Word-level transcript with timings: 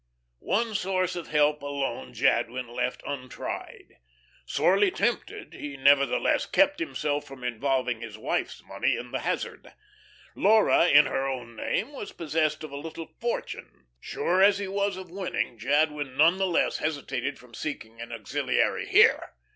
One 0.47 0.73
source 0.73 1.15
of 1.15 1.27
help 1.27 1.61
alone 1.61 2.15
Jadwin 2.15 2.67
left 2.69 3.03
untried. 3.05 3.97
Sorely 4.47 4.89
tempted, 4.89 5.53
he 5.53 5.77
nevertheless 5.77 6.47
kept 6.47 6.79
himself 6.79 7.25
from 7.27 7.43
involving 7.43 8.01
his 8.01 8.17
wife's 8.17 8.63
money 8.63 8.95
in 8.97 9.11
the 9.11 9.19
hazard. 9.19 9.71
Laura, 10.33 10.87
in 10.89 11.05
her 11.05 11.27
own 11.27 11.55
name, 11.55 11.91
was 11.91 12.13
possessed 12.13 12.63
of 12.63 12.71
a 12.71 12.77
little 12.77 13.13
fortune; 13.21 13.89
sure 13.99 14.41
as 14.41 14.57
he 14.57 14.67
was 14.67 14.97
of 14.97 15.11
winning, 15.11 15.59
Jadwin 15.59 16.17
none 16.17 16.39
the 16.39 16.47
less 16.47 16.79
hesitated 16.79 17.37
from 17.37 17.53
seeking 17.53 18.01
an 18.01 18.11
auxiliary 18.11 18.87
here. 18.87 19.33